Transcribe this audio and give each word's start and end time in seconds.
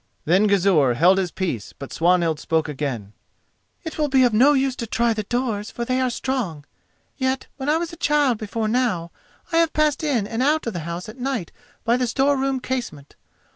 Then 0.25 0.47
Gizur 0.47 0.95
held 0.95 1.19
his 1.19 1.29
peace; 1.29 1.75
but 1.77 1.93
Swanhild 1.93 2.39
spoke 2.39 2.67
again: 2.67 3.13
"It 3.83 3.99
will 3.99 4.07
be 4.07 4.23
of 4.23 4.33
no 4.33 4.53
use 4.53 4.75
to 4.77 4.87
try 4.87 5.13
the 5.13 5.21
doors, 5.21 5.69
for 5.69 5.85
they 5.85 6.01
are 6.01 6.09
strong. 6.09 6.65
Yet 7.17 7.45
when 7.57 7.69
I 7.69 7.77
was 7.77 7.93
a 7.93 7.97
child 7.97 8.39
before 8.39 8.67
now 8.67 9.11
I 9.51 9.57
have 9.57 9.73
passed 9.73 10.03
in 10.03 10.25
and 10.25 10.41
out 10.41 10.63
the 10.63 10.79
house 10.79 11.07
at 11.07 11.19
night 11.19 11.51
by 11.83 11.97
the 11.97 12.07
store 12.07 12.35
room 12.35 12.59
casement. 12.59 13.15